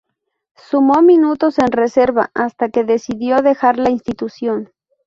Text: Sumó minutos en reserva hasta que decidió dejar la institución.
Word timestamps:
Sumó 0.55 1.03
minutos 1.03 1.59
en 1.59 1.67
reserva 1.71 2.31
hasta 2.33 2.69
que 2.69 2.83
decidió 2.83 3.43
dejar 3.43 3.77
la 3.77 3.91
institución. 3.91 4.71